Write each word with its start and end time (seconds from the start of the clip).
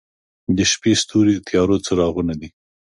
•د 0.57 0.59
شپې 0.71 0.91
ستوري 1.01 1.33
د 1.35 1.39
تیارو 1.47 1.75
څراغونه 1.85 2.33
دي. 2.39 2.49